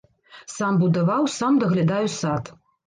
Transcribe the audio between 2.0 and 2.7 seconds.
сад.